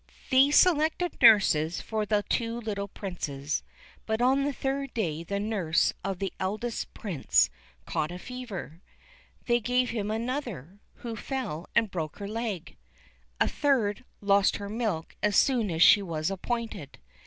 They 0.31 0.49
selected 0.49 1.21
nurses 1.21 1.79
for 1.79 2.07
the 2.07 2.23
two 2.27 2.59
little 2.59 2.87
Princes; 2.87 3.61
but 4.07 4.19
on 4.19 4.43
the 4.45 4.51
third 4.51 4.95
day 4.95 5.21
the 5.21 5.39
nurse 5.39 5.93
of 6.03 6.17
the 6.17 6.33
eldest 6.39 6.91
Prince 6.95 7.51
caught 7.85 8.11
a 8.11 8.17
fever; 8.17 8.81
they 9.45 9.59
gave 9.59 9.91
him 9.91 10.09
another, 10.09 10.79
who 11.05 11.15
fell 11.15 11.67
and 11.75 11.91
broke 11.91 12.17
her 12.17 12.27
leg; 12.27 12.77
a 13.39 13.47
third 13.47 14.03
lost 14.21 14.55
her 14.57 14.69
milk 14.69 15.15
as 15.21 15.35
soon 15.35 15.69
as 15.69 15.83
she 15.83 16.01
was 16.01 16.31
appointed. 16.31 16.97